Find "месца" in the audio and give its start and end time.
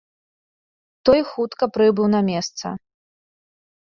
2.31-2.67